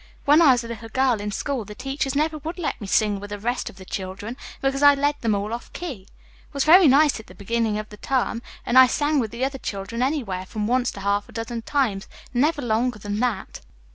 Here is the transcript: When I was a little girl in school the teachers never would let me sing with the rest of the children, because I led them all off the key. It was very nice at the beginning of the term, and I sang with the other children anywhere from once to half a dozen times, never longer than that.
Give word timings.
When 0.25 0.41
I 0.41 0.53
was 0.53 0.63
a 0.63 0.67
little 0.67 0.89
girl 0.89 1.21
in 1.21 1.31
school 1.31 1.63
the 1.63 1.75
teachers 1.75 2.15
never 2.15 2.39
would 2.39 2.57
let 2.57 2.81
me 2.81 2.87
sing 2.87 3.19
with 3.19 3.29
the 3.29 3.37
rest 3.37 3.69
of 3.69 3.75
the 3.75 3.85
children, 3.85 4.35
because 4.59 4.81
I 4.81 4.95
led 4.95 5.21
them 5.21 5.35
all 5.35 5.53
off 5.53 5.71
the 5.71 5.77
key. 5.77 6.07
It 6.47 6.53
was 6.53 6.63
very 6.63 6.87
nice 6.87 7.19
at 7.19 7.27
the 7.27 7.35
beginning 7.35 7.77
of 7.77 7.89
the 7.89 7.97
term, 7.97 8.41
and 8.65 8.79
I 8.79 8.87
sang 8.87 9.19
with 9.19 9.29
the 9.29 9.45
other 9.45 9.59
children 9.59 10.01
anywhere 10.01 10.47
from 10.47 10.65
once 10.65 10.89
to 10.93 11.01
half 11.01 11.29
a 11.29 11.31
dozen 11.31 11.61
times, 11.61 12.07
never 12.33 12.63
longer 12.63 12.97
than 12.97 13.19
that. 13.19 13.61